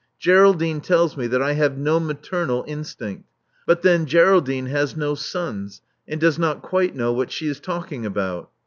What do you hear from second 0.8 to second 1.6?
tells me that I